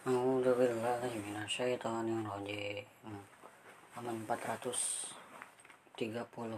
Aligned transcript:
A'udzu 0.00 0.56
billahi 0.56 1.20
minasyaitonir 1.20 2.24
rajim. 2.24 2.88
Halaman 3.92 4.24
430. 4.24 6.56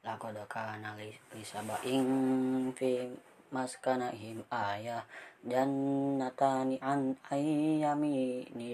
Laqad 0.00 0.32
kana 0.48 0.96
li 0.96 1.12
sabain 1.44 2.72
fi 2.72 3.12
maskanahim 3.52 4.40
ayah 4.48 5.04
jannatani 5.44 6.80
an 6.80 7.12
ayyamini 7.28 8.72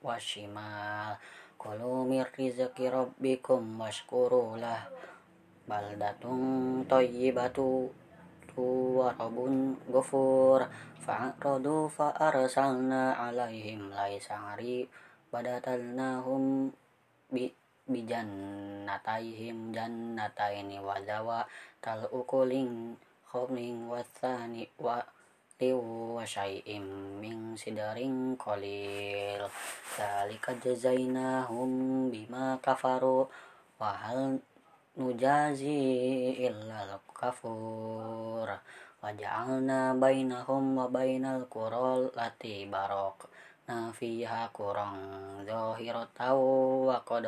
wa 0.00 0.16
shimal. 0.16 1.20
Kulu 1.60 2.08
mir 2.08 2.32
rizqi 2.32 2.88
rabbikum 2.88 3.76
washkuru 3.76 4.56
lah. 4.56 4.88
Baldatun 5.68 6.88
thayyibatu 6.88 7.92
wa 8.56 9.12
ghafur. 9.92 10.64
Fa'aradu 11.06 11.86
fa'arsalna 11.86 13.14
alaihim 13.14 13.94
laisari 13.94 14.88
badatalnahum 15.30 16.74
bi 17.30 17.52
bijannataihim 17.86 19.70
jannataini 19.70 20.82
wa 20.82 20.98
zawa 21.06 21.46
tal 21.78 22.10
ukulin 22.10 22.98
khomling 23.30 23.86
wasani 23.86 24.66
wa 24.82 24.98
liu 25.62 26.18
wa 26.18 26.26
syai'im 26.26 26.82
min 27.22 27.54
sidarin 27.54 28.34
qalil 28.34 29.46
dalika 29.94 30.58
jazainahum 30.58 32.10
bima 32.10 32.58
kafaru 32.58 33.30
wa 33.78 33.90
hal 33.94 34.42
nujazi 34.96 35.80
illa 36.40 36.96
kafur. 37.12 38.48
Waja'alna 39.04 39.94
bainahum 39.96 40.76
wa 40.76 40.88
bainal 40.88 41.46
qural 41.52 42.12
lati 42.16 42.64
barok. 42.66 43.28
Na 43.68 43.92
fiha 43.92 44.48
kurang 44.52 44.98
zahirataw 45.44 46.38
wa 46.88 46.98
qad 47.04 47.26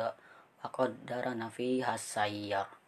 wa 0.59 0.67
qaddarna 0.71 1.47
fiha 1.47 1.95
sayyar 1.95 2.79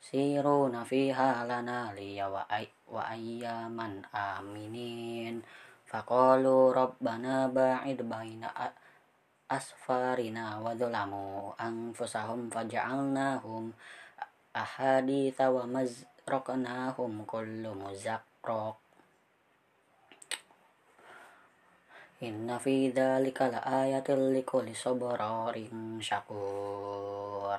siruna 0.00 0.82
fiha 0.82 1.44
lana 1.46 1.92
liya 1.94 2.26
wa 2.26 2.42
ay 2.48 2.66
wa 2.90 3.06
ayyaman 3.06 4.02
aminin. 4.10 5.44
Faqalu 5.86 6.72
rabbana 6.74 7.50
ba'id 7.50 8.02
baina 8.06 8.48
asfarina 9.50 10.62
wa 10.62 10.70
dhulamu 10.78 11.50
anfusahum 11.58 12.46
faja'alnahum 12.54 13.74
ahaditha 14.54 15.50
wa 15.50 15.66
maz 15.66 16.06
raqnahum 16.30 17.26
kullu 17.26 17.74
muzaqqraq 17.74 18.78
Inna 22.20 22.60
fi 22.60 22.92
dzalika 22.92 23.48
laayatil 23.48 24.36
likulli 24.36 24.76
sabarin 24.76 25.96
syakur. 26.04 27.56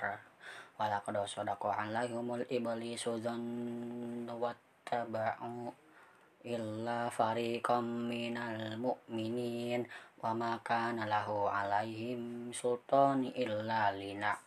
Walaqad 0.77 1.17
sadaqa 1.25 1.89
alaihimul 1.89 2.45
iblisu 2.45 3.17
dhanna 3.25 4.29
wattaba'u 4.37 5.73
illa 6.45 7.09
fariqam 7.09 8.05
minal 8.05 8.77
mu'minin 8.77 9.81
wa 10.21 10.37
ma 10.37 10.53
kana 10.61 11.09
lahu 11.09 11.49
alaihim 11.49 12.53
sultani 12.53 13.33
illa 13.33 13.89
lina 13.89 14.37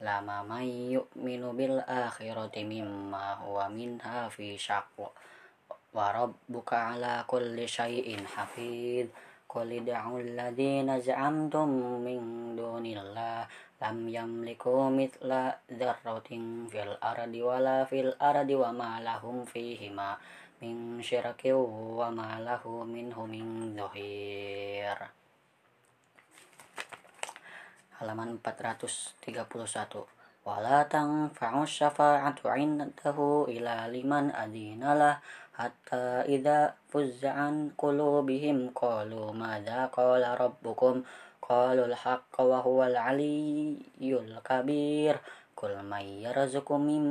lama 0.00 0.40
may 0.40 0.96
yu'minu 0.96 1.52
bil 1.52 1.84
akhirati 1.84 2.64
mimma 2.64 3.36
huwa 3.44 3.68
minha 3.68 4.32
fi 4.32 4.56
syaq 4.56 4.96
wa 5.92 6.06
rabbuka 6.14 6.96
ala 6.96 7.28
kulli 7.28 7.68
syai'in 7.68 8.24
hafid 8.24 9.12
qul 9.44 9.68
id'u 9.68 10.16
alladhina 10.16 10.96
za'amtum 10.96 12.00
min 12.00 12.54
dunillah 12.56 13.44
lam 13.84 13.96
yamliku 14.08 14.88
mithla 14.88 15.54
dzarratin 15.68 16.72
fil 16.72 16.96
ardi 17.04 17.44
wala 17.44 17.84
fil 17.84 18.16
ardi 18.16 18.56
wa 18.56 18.72
ma 18.72 18.98
lahum 19.04 19.44
fihima 19.44 20.16
min 20.58 20.98
syirakin 20.98 21.54
wa 21.94 22.10
ma 22.10 22.42
lahu 22.42 22.82
minhu 22.82 23.22
min 23.30 23.78
dhahir 23.78 24.98
halaman 27.98 28.38
431 28.40 30.06
wala 30.46 30.86
tanfa'u 30.88 31.66
syafa'atu 31.68 32.48
'indahu 32.48 33.50
ila 33.52 33.90
liman 33.92 34.32
adinalah 34.32 35.20
hatta 35.58 36.22
idza 36.24 36.78
fuzza'an 36.88 37.74
qulubihim. 37.74 38.70
Qalu 38.70 39.34
madza 39.34 39.90
qala 39.90 40.38
rabbukum? 40.38 41.02
Qalu 41.42 41.90
al-haqqa 41.90 42.46
wa 42.46 42.62
huwal 42.62 42.94
'aliyyul 42.94 44.38
kabir. 44.46 45.18
Qul 45.58 45.74
may 45.82 46.22
yarzuqu 46.22 46.78
min 46.78 47.04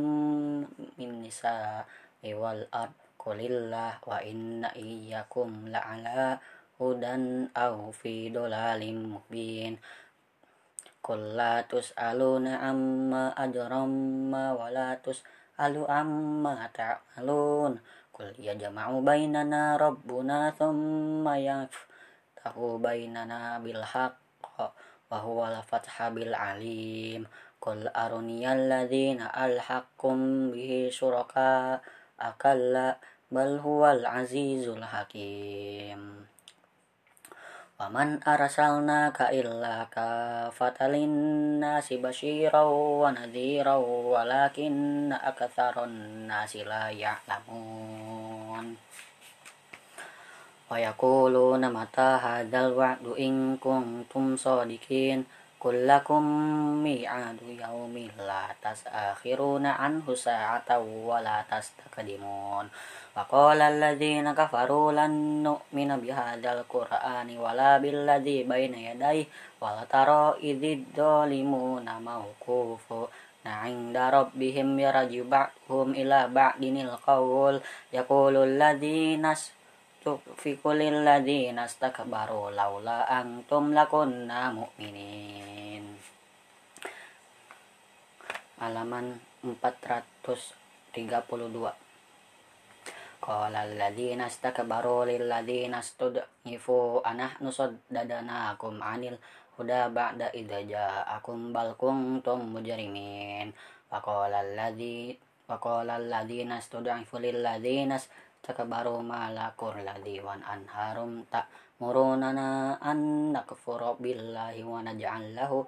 min 0.96 1.12
nisa'i 1.20 2.32
wal 2.32 2.64
ard? 2.72 2.96
Qulillah 3.20 4.00
wa 4.08 4.24
inna 4.24 4.72
iyyakum 4.72 5.68
la'ala 5.68 6.40
hudan 6.80 7.52
aw 7.52 7.92
fi 7.92 8.32
dhalalim 8.32 9.20
mubin 9.20 9.76
Qul 11.08 11.40
la 11.40 11.64
tus'aluna 11.64 12.60
amma 12.68 13.32
ajramma 13.32 14.52
wa 14.60 14.68
la 14.68 15.00
tus'alu 15.00 15.88
amma 15.88 16.68
ta'malun. 16.76 17.80
Qul 18.12 18.36
yajma'u 18.36 19.00
bainana 19.08 19.80
rabbuna 19.80 20.52
thumma 20.52 21.40
yaftahu 21.40 22.84
bainana 22.84 23.56
bil 23.64 23.80
haqq 23.80 24.60
wa 25.08 25.18
huwa 25.24 25.56
al-fatha 25.56 26.12
bil 26.12 26.36
alim. 26.36 27.24
Qul 27.64 27.88
aruniyal 27.88 28.68
ladzina 28.68 29.32
alhaqkum 29.32 30.52
bihi 30.52 30.92
syuraka 30.92 31.80
akalla 32.20 33.00
Waman 37.78 38.18
arsalnaka 38.26 39.30
illa 39.30 39.86
kafatalin 39.86 41.62
nasi 41.62 42.02
basyiran 42.02 42.66
wa 42.66 43.14
nadhiran 43.14 43.78
walakinna 43.78 45.14
aktsaran 45.22 46.26
nasi 46.26 46.66
la 46.66 46.90
ya'lamun. 46.90 48.74
Wa 50.66 50.74
yaquluna 50.82 51.70
mata 51.70 52.18
hadzal 52.18 52.74
wa'du 52.74 53.14
in 53.14 53.62
kuntum 53.62 54.34
shadiqin 54.34 55.30
kullakum 55.68 56.24
mi'adu 56.80 57.52
yaumi 57.52 58.08
la 58.24 58.48
tasakhiruna 58.64 59.76
anhu 59.76 60.16
sa'atan 60.16 60.80
wa 61.04 61.20
la 61.20 61.44
tastaqdimun. 61.44 62.72
Wa 63.12 63.28
qala 63.28 63.68
alladhina 63.68 64.32
kafaru 64.32 64.96
lan 64.96 65.44
nu'mina 65.44 66.00
bihadzal 66.00 66.64
qur'ani 66.72 67.36
wa 67.36 67.52
la 67.52 67.84
billadhi 67.84 68.48
baina 68.48 68.80
yadayhi 68.80 69.28
wa 69.60 69.76
la 69.76 69.84
tara 69.84 70.40
idhid 70.40 70.88
dhalimuna 70.96 72.00
mawqufu 72.00 73.12
inda 73.68 74.08
rabbihim 74.08 74.80
yaraju 74.80 75.28
ba'hum 75.28 75.92
ila 76.00 76.32
ba'dinil 76.32 76.96
qawl. 77.04 77.60
Yaqulu 77.92 78.48
alladhina 78.48 79.36
استكفروا 80.07 80.75
للذين 80.75 81.59
استكبروا 81.59 82.51
لولا 82.51 83.21
أنتم 83.21 83.75
لكنا 83.75 84.51
مؤمنين 84.51 85.85
halaman 88.63 89.19
432 89.43 91.75
Qala 93.23 93.63
alladziina 93.67 94.27
istakbaru 94.27 95.07
lil 95.07 95.31
ladziina 95.31 95.79
istud'ifu 95.79 97.07
anahnu 97.07 97.55
saddadnakum 97.55 98.83
'anil 98.83 99.15
huda 99.55 99.87
ba'da 99.95 100.35
idza 100.35 100.59
ja'akum 100.67 101.55
bal 101.55 101.79
kuntum 101.79 102.51
mujrimin. 102.51 103.55
Wa 103.91 104.03
qala 104.03 104.43
alladzi 104.43 105.15
wa 105.47 105.55
qala 105.63 106.03
alladziina 106.03 106.59
istud'ifu 108.48 108.64
lil 108.64 108.72
ladziina 108.72 108.88
istakbaru 108.88 109.04
ma 109.04 109.28
lakum 109.36 109.76
ladzi 109.84 110.24
wan 110.24 110.40
anharum 110.40 111.28
ta'murunana 111.28 112.80
an 112.80 113.34
nakfura 113.36 114.00
billahi 114.00 114.64
wa 114.64 114.80
naj'al 114.80 115.36
lahu 115.36 115.68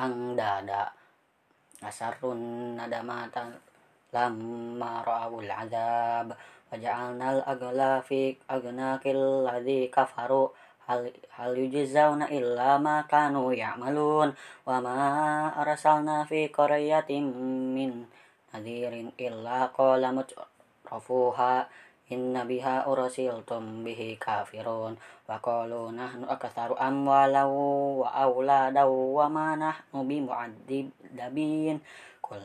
andada. 0.00 0.92
Asarrun 1.84 2.80
nadamata 2.80 3.52
lamma 4.12 5.04
ra'awul 5.04 5.44
'adzab 5.44 6.32
waja'alnal 6.72 7.44
agla 7.44 8.00
fi 8.00 8.32
agnakil 8.48 9.44
ladzi 9.44 9.92
kafaru. 9.92 10.48
Hal 10.84 11.08
hal 11.32 11.56
yujzauna 11.56 12.28
illa 12.28 12.76
ma 12.80 13.04
kanu 13.04 13.52
ya'malun. 13.52 14.32
Wa 14.64 14.80
ma 14.80 15.52
arsalna 15.60 16.24
fi 16.24 16.48
qaryatin 16.48 17.32
inna 22.12 22.44
biha 22.44 22.84
ursiltum 22.90 23.86
bihi 23.86 24.18
kafirun. 24.20 24.98
Wa 25.28 25.40
qalu 25.40 25.94
nahnu 25.94 26.28
aktsaru 26.28 26.76
amwalan 26.76 27.48
wa 28.00 28.08
auladan 28.12 28.88
wa 28.88 29.26
ma 29.30 29.56
nahnu 29.56 30.04
bimu'adzibin 30.04 31.80
qul 32.20 32.42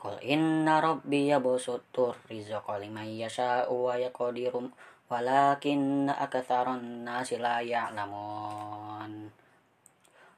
Qul 0.00 0.16
inna 0.24 0.80
rabbi 0.80 1.28
yabsutur 1.28 2.16
rizqa 2.24 2.80
liman 2.80 3.04
yasha'u 3.04 3.68
wa 3.84 4.00
yaqdiru 4.00 4.72
walakin 5.12 6.08
aktsaran 6.08 7.04
nasi 7.04 7.36
la 7.36 7.60
ya'lamun. 7.60 9.28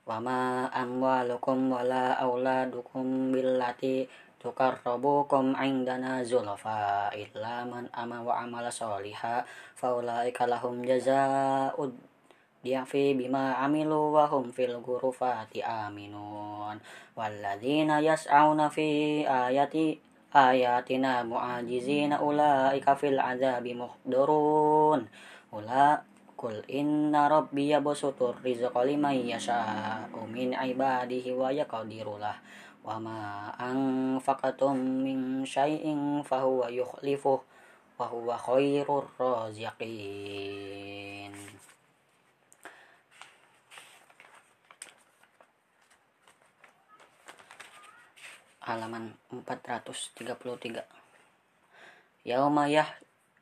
Wa 0.02 0.18
ma 0.18 0.66
amwalukum 0.66 1.78
wala 1.78 2.18
auladukum 2.18 3.30
billati 3.30 4.10
tukarrabukum 4.42 5.54
indana 5.54 6.26
zulfa 6.26 7.14
illa 7.14 7.62
man 7.62 7.86
ama 7.94 8.18
wa 8.18 8.42
amala 8.42 8.66
sholiha 8.66 9.46
faulaika 9.78 10.50
lahum 10.50 10.82
jazaa'ud 10.82 11.94
di'fi 12.66 13.14
bima 13.14 13.54
amilu 13.62 14.10
wa 14.10 14.26
hum 14.26 14.50
fil 14.50 14.82
ghurufati 14.82 15.62
aminun. 15.62 16.82
Walladzina 17.14 18.02
yas'auna 18.02 18.66
fi 18.66 19.22
ayati 19.22 20.02
ayatina 20.34 21.22
mu'ajizina 21.22 22.18
ulaika 22.18 22.98
fil 22.98 23.22
azabi 23.22 23.78
muhdurun. 23.78 25.06
Ula 25.54 26.02
Kul 26.42 26.58
inna 26.66 27.30
rabbi 27.30 27.70
yabsutur 27.70 28.34
rizqa 28.42 28.82
liman 28.82 29.14
yasha'u 29.14 30.26
min 30.26 30.50
ibadihi 30.50 31.30
wa 31.38 31.54
yaqdiru 31.54 32.18
anfaqatum 32.84 34.74
min 35.06 35.46
syai'in 35.46 36.26
fahuwa 36.26 36.66
yukhlifuh 36.70 37.38
wa 37.98 38.06
huwa 38.10 38.34
khairur 38.34 39.06
raziqin. 39.18 40.02
Halaman 48.62 49.14
433 49.30 50.82
Yauma 52.22 52.70
yah 52.70 52.86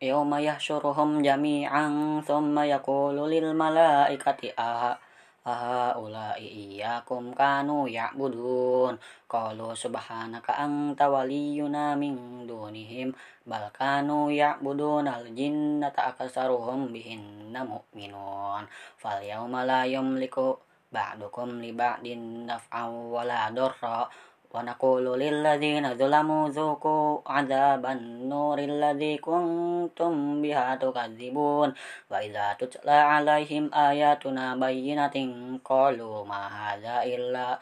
yauma 0.00 0.40
yahsyuruhum 0.40 1.20
jami'an 1.20 2.24
thumma 2.24 2.64
yaqulu 2.64 3.28
lil 3.28 3.52
malaikati 3.52 4.48
aha 4.56 4.96
aha 5.44 5.96
ulai 5.96 6.44
iyyakum 6.44 7.32
kanu 7.32 7.88
ya'budun. 7.88 9.00
Qalu 9.24 9.72
subhanaka 9.72 10.58
anta 10.60 11.08
waliyuna 11.08 11.96
min 11.96 12.44
dunihim. 12.44 13.16
Bal 13.48 13.72
kanu 13.72 14.28
ya'budun 14.28 15.08
al 15.08 15.24
jinnata 15.32 16.12
aksaruhum 16.12 16.92
bihinna 16.92 17.64
mu'minun. 17.64 18.68
Fal 19.00 19.24
yauma 19.24 19.64
la 19.64 19.88
yamliku 19.88 20.60
ba'dukum 20.90 21.62
li 21.62 21.70
ba'din 21.72 22.50
naf'an 22.50 22.90
wala 23.08 23.48
darra 23.54 24.10
ونقول 24.54 25.20
للذين 25.20 25.94
ظلموا 25.94 26.48
ذوقوا 26.48 27.18
عذاب 27.26 27.86
النور 27.86 28.58
الذي 28.58 29.18
كنتم 29.18 30.42
بها 30.42 30.74
تكذبون 30.74 31.74
وإذا 32.10 32.46
تتلى 32.58 32.98
عليهم 33.12 33.74
آياتنا 33.74 34.56
بينة 34.56 35.16
قالوا 35.64 36.24
ما 36.24 36.42
هذا 36.62 37.02
إلا 37.02 37.58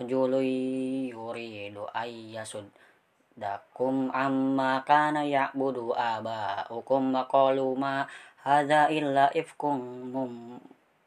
رجل 0.00 0.32
يريد 1.14 1.76
أن 1.96 2.08
يصدكم 2.36 3.94
عما 4.14 4.72
كان 4.78 5.16
يعبد 5.16 5.76
آباؤكم 5.96 7.14
وقالوا 7.14 7.76
ما 7.76 8.06
هذا 8.42 8.88
إلا 8.88 9.40
إفك 9.40 9.64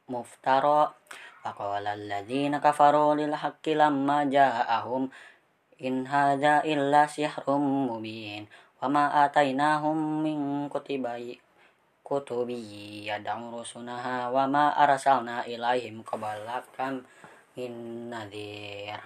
مفترى 0.09 0.91
فقال 1.46 1.86
الذين 1.86 2.58
كفروا 2.58 3.14
للحق 3.14 3.68
لما 3.68 4.24
جاءهم 4.24 5.10
إن 5.82 6.06
هذا 6.06 6.64
إلا 6.64 7.06
سحر 7.06 7.46
مبين 7.90 8.46
وما 8.82 9.24
آتيناهم 9.24 10.22
من 10.22 10.68
كتب 10.68 11.04
كتب 12.04 12.48
يدعو 13.10 13.60
رسلها 13.60 14.28
وما 14.28 14.64
أرسلنا 14.84 15.46
إليهم 15.46 16.02
قبلك 16.02 16.64
من 17.56 17.72
نذير 18.10 19.00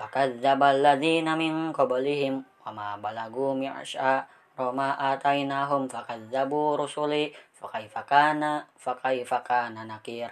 وكذب 0.00 0.62
الذين 0.62 1.38
من 1.38 1.72
قبلهم 1.72 2.34
وما 2.66 2.96
بلغوا 2.96 3.54
معشار 3.54 4.24
ما 4.58 4.90
آتيناهم 5.14 5.88
فكذبوا 5.88 6.76
رسلي 6.76 7.32
فكيف 7.54 7.98
كان 7.98 8.62
فكيف 8.78 9.34
كان 9.34 9.74
نكير 9.88 10.30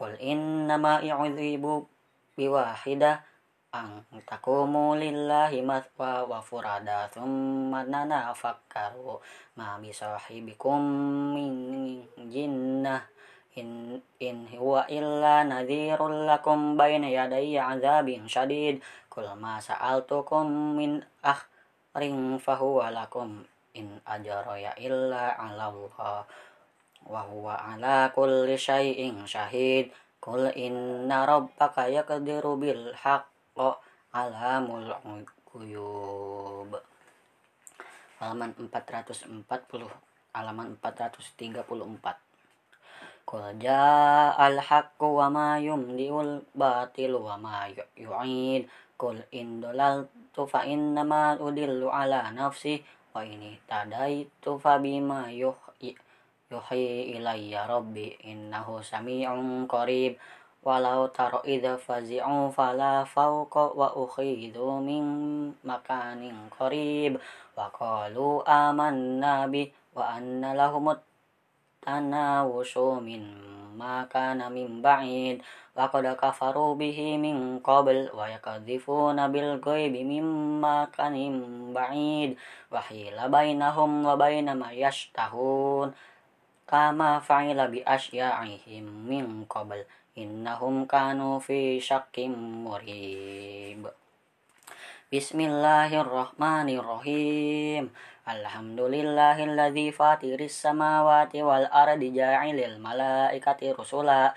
Qul 0.00 0.16
innama 0.16 1.04
i'udhibu 1.04 1.84
biwahidah 2.32 3.20
ang 3.76 4.00
takumu 4.24 4.96
lillahi 4.96 5.60
mathwa 5.60 6.24
wa 6.24 6.40
furada 6.40 7.04
thumma 7.12 7.84
nanafakkaru 7.84 9.20
ma 9.60 9.76
bisahibikum 9.76 10.80
min 11.36 11.52
jinnah. 12.32 13.04
In 13.60 14.00
in 14.22 14.48
huwa 14.56 14.88
illa 14.88 15.44
nadhirul 15.44 16.24
lakum 16.24 16.80
bayna 16.80 17.12
yadayya 17.12 17.76
azabin 17.76 18.24
syadid 18.24 18.80
kul 19.12 19.28
ma 19.36 19.60
sa'altukum 19.60 20.80
min 20.80 21.04
ring 21.92 22.40
fahuwa 22.40 22.88
lakum 22.88 23.42
in 23.76 24.00
ajraya 24.06 24.72
illa 24.80 25.34
'ala 25.36 25.68
Allah 25.68 26.24
wa 27.06 27.24
huwa 27.24 27.54
ala 27.56 28.12
kulli 28.12 28.58
syai'in 28.58 29.24
syahid 29.24 29.94
Qul 30.20 30.52
inna 30.52 31.24
rabbaka 31.24 31.88
yaqdiru 31.88 32.60
bil 32.60 32.92
haqqo 32.92 33.80
alamul 34.12 34.92
ghuyub 35.48 36.76
halaman 38.20 38.52
440 38.52 39.88
halaman 40.36 40.76
434 40.76 41.64
Qul 43.24 43.44
ja'al 43.64 44.60
haqqu 44.60 45.06
wa 45.08 45.32
ma 45.32 45.48
yumdiul 45.56 46.44
batil 46.52 47.16
wa 47.16 47.40
ma 47.40 47.70
yu'id. 47.96 48.66
Qul 49.00 49.22
in 49.32 49.62
dalaltu 49.62 50.44
fa 50.50 50.66
innama 50.66 51.38
udillu 51.38 51.88
ala 51.88 52.28
nafsi. 52.34 52.82
Wa 53.14 53.22
ini 53.22 53.54
tadaitu 53.70 54.58
fa 54.58 54.82
bima 54.82 55.30
yuhyi 55.30 55.94
yuhi 56.50 57.14
ilayya 57.14 57.70
rabbi 57.70 58.10
innahu 58.26 58.82
sami'un 58.82 59.70
qarib 59.70 60.18
walau 60.66 61.06
taro 61.14 61.38
idza 61.46 61.78
fazi'u 61.78 62.50
fala 62.50 63.06
fawqa 63.06 63.70
wa 63.70 63.94
ukhidu 63.94 64.82
min 64.82 65.06
makanin 65.62 66.50
qarib 66.50 67.22
wa 67.54 67.70
qalu 67.70 68.42
amanna 68.42 69.46
bi 69.46 69.70
wa 69.94 70.18
anna 70.18 70.50
lahum 70.58 70.90
tanawushu 71.86 72.98
min 72.98 73.30
makana 73.78 74.50
min 74.50 74.82
ba'id 74.82 75.46
wa 75.78 75.86
qad 75.86 76.02
kafaru 76.18 76.74
bihi 76.74 77.14
min 77.14 77.62
qabl 77.62 78.10
wa 78.10 78.26
yakadzifuna 78.26 79.30
bil 79.30 79.62
ghaibi 79.62 80.02
min 80.02 80.26
makanin 80.58 81.70
ba'id 81.70 82.34
kama 86.70 87.18
fa'ila 87.18 87.66
bi 87.66 87.82
asya'ihim 87.82 89.10
min 89.10 89.42
qabl. 89.50 89.82
Innahum 90.14 90.86
kanu 90.86 91.42
fi 91.42 91.82
syakkim 91.82 92.30
murib. 92.62 93.90
Bismillahirrahmanirrahim. 95.10 97.90
Alhamdulillahilladzi 98.22 99.90
fatiris 99.90 100.62
samawati 100.62 101.42
wal 101.42 101.66
ardi 101.66 102.14
ja'ilil 102.14 102.78
malaikati 102.78 103.74
rusula. 103.74 104.30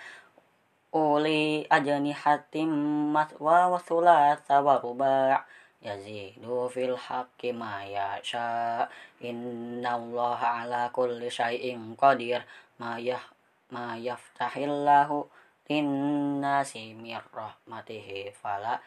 Uli 0.89 1.69
ajnihatim 1.69 3.13
maswa 3.13 3.69
wa 3.69 3.77
thulatha 3.77 4.65
wa 4.65 4.81
ruba' 4.81 5.45
yazidu 5.83 6.71
fil 6.71 6.95
haqqi 6.95 7.51
ma 7.51 7.83
yasha 7.83 8.87
innallaha 9.19 10.63
ala 10.63 10.87
kulli 10.95 11.27
syai'in 11.27 11.91
qadir 11.99 12.39
ma 12.79 12.95
yah 12.95 13.21
ma 13.67 13.99
yaftahillahu 13.99 15.27
linnasi 15.67 16.95
mir 16.95 17.23
rahmatihi 17.35 18.31
fala 18.31 18.79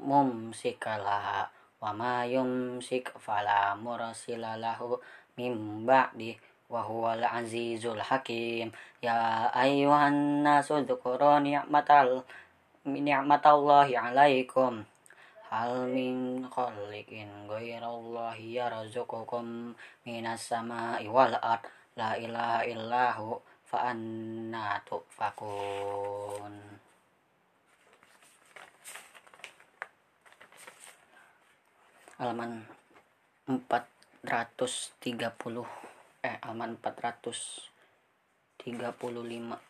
mumsikalaha 0.00 1.52
wa 1.80 1.92
ma 1.92 2.24
yumsik 2.24 3.12
fala 3.20 3.76
mursilalahu 3.76 4.96
mim 5.36 5.84
ba'di 5.84 6.36
wa 6.72 6.82
huwal 6.82 7.22
azizul 7.22 8.00
hakim. 8.00 8.72
Ya 9.04 9.46
ayyuhan 9.52 10.42
nasu 10.42 10.80
dzukuru 10.82 11.44
ni'matal 11.44 12.24
ni'matallahi 12.88 13.94
alaikum 13.98 14.86
hal 15.50 15.86
min 15.86 16.42
khaliqin 16.50 17.46
ghairallahi 17.46 18.58
yarzuqukum 18.58 19.78
minas 20.02 20.42
sama'i 20.42 21.06
wal 21.06 21.38
ard. 21.38 21.62
La 21.96 22.12
ilaha 22.20 22.60
illahu 22.68 23.40
fa 23.64 23.88
anna 23.94 24.76
tufakun. 24.84 26.52
Halaman 32.20 32.68
430 33.46 35.62
eh 36.26 36.42
halaman 36.42 36.74
435 36.82 39.62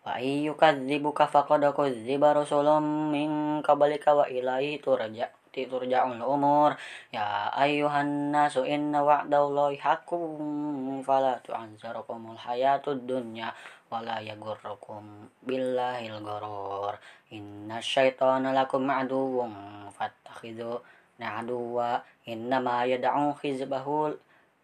Wa 0.00 0.16
ayyukadzibuka 0.16 1.28
faqad 1.28 1.60
kudziba 1.76 2.32
rasulun 2.32 3.12
min 3.12 3.60
qablika 3.60 4.16
wa 4.16 4.24
ilaihi 4.24 4.80
turja 4.80 5.28
turja'ul 5.50 6.22
umur 6.22 6.78
ya 7.10 7.50
ayyuhan 7.58 8.30
nasu 8.30 8.62
inna 8.62 9.02
wa'dallahi 9.02 9.82
haqqun 9.82 11.02
fala 11.02 11.42
tu'anzarukumul 11.42 12.38
hayatud 12.38 13.02
dunya 13.02 13.50
wala 13.90 14.22
yagurrukum 14.22 15.26
billahil 15.42 16.22
gharur 16.22 16.94
inna 17.34 17.82
syaitana 17.82 18.54
lakum 18.54 18.86
aduwwun 18.86 19.50
fattakhidhu 19.90 20.78
na'aduwa 21.18 21.98
innama 22.30 22.86
yad'u 22.86 23.34
hizbahu 23.42 24.14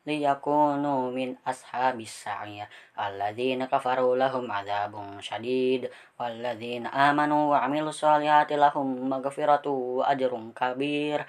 liyakunu 0.07 1.11
min 1.11 1.35
ashabis 1.43 2.25
sa'ir 2.25 2.71
alladzina 2.95 3.67
kafaru 3.67 4.15
lahum 4.15 4.47
adzabun 4.47 5.19
syadid 5.19 5.91
walladzina 6.15 6.95
amanu 6.95 7.51
wa 7.51 7.67
'amilus 7.67 8.07
solihati 8.07 8.55
lahum 8.55 8.87
maghfiratu 9.11 10.07
ajrun 10.07 10.55
kabir 10.55 11.27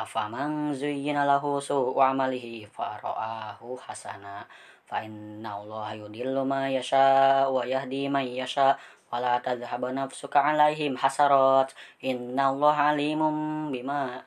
afaman 0.00 0.72
zuyyina 0.72 1.28
lahu 1.28 1.60
su'u 1.60 1.92
amalihi 2.00 2.64
fara'ahu 2.72 3.76
hasana 3.84 4.48
fa 4.88 5.04
inna 5.04 5.60
allaha 5.60 5.92
yudillu 5.92 6.48
ma 6.48 6.72
yasha 6.72 7.44
wa 7.52 7.68
yahdi 7.68 8.08
man 8.08 8.24
yasha 8.24 8.80
wala 9.12 9.36
tadhhabu 9.44 9.92
nafsuka 9.92 10.40
'alaihim 10.40 10.96
hasarat 10.96 11.76
inna 12.00 12.48
allaha 12.48 12.96
alimun 12.96 13.68
bima 13.68 14.24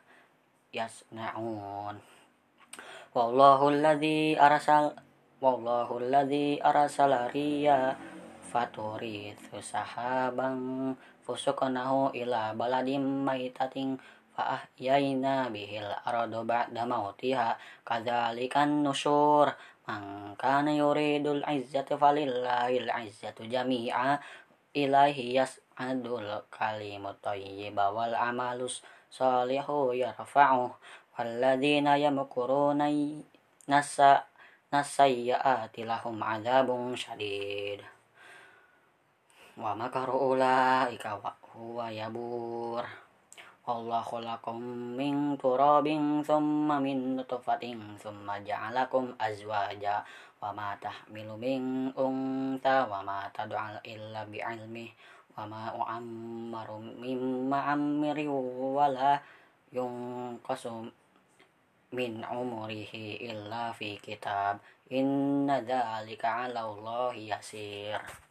yasna'un 0.70 2.19
wallahu 3.10 3.74
alladhi 3.74 4.38
arsal 4.38 4.94
wallahu 5.42 5.98
arsala 6.62 7.26
riya 7.34 7.98
faturithu 8.54 9.58
sahaban 9.58 10.94
fusuqnahu 11.26 12.14
ila 12.14 12.54
baladim 12.54 13.26
maitatin 13.26 13.98
fa 14.34 14.62
ahyayna 14.62 15.50
bihil 15.50 15.90
ardu 16.06 16.46
ba'da 16.46 16.86
mautiha 16.86 17.58
kadzalikan 17.82 18.86
nusyur. 18.86 19.58
Man 19.90 20.38
kana 20.38 20.70
yuridul 20.78 21.42
izzata 21.50 21.98
falillahil 21.98 22.94
izzatu 23.10 23.50
jami'a 23.50 24.22
ilaihi 24.78 25.34
yas'adul 25.34 26.46
kalimut 26.54 27.18
thayyib 27.26 27.74
wal 27.74 28.14
amalus 28.14 28.86
salihu 29.10 29.98
yarfa'u 29.98 30.78
alladzina 31.20 32.00
yamkuruna 32.00 32.88
nasa 33.68 34.24
nasayyaati 34.72 35.84
lahum 35.84 36.16
adzabun 36.24 36.96
syadid 36.96 37.84
wa 39.60 39.76
makaru 39.76 40.16
ulaika 40.32 41.20
wa 41.20 41.36
huwa 41.52 41.92
yabur 41.92 42.88
Allah 43.68 44.02
khalaqakum 44.02 44.96
min 44.96 45.36
turabin 45.36 46.24
thumma 46.24 46.80
min 46.80 47.20
nutfatin 47.20 48.00
thumma 48.00 48.40
ja'alakum 48.40 49.12
azwaja 49.20 50.02
wa 50.40 50.56
ma 50.56 50.72
tahmilu 50.80 51.36
min 51.36 51.92
unta 52.00 52.88
wa 52.88 53.04
ma 53.04 53.28
tad'al 53.36 53.84
illa 53.84 54.24
bi'ilmi 54.24 54.88
wa 55.36 55.44
ma 55.46 55.70
u'ammaru 55.76 56.80
mimma 57.04 57.76
ammiri 57.76 58.26
wa 58.26 58.88
la 58.88 59.20
min 61.92 62.22
umurihi 62.24 63.26
illa 63.26 63.74
fi 63.74 63.98
kitab. 63.98 64.62
Inna 64.90 65.62
dzalika 65.62 66.46
'ala 66.46 66.66
Allah 66.66 67.14
yasir 67.18 68.29